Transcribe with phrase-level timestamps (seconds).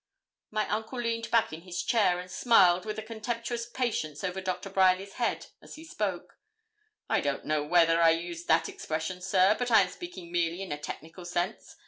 [0.49, 4.67] My uncle leaned back in his chair, and smiled with a contemptuous patience over Doctor
[4.67, 6.39] Bryerly's head, as he spoke.
[7.07, 10.71] 'I don't know whether I used that expression, sir, but I am speaking merely in
[10.71, 11.75] a technical sense.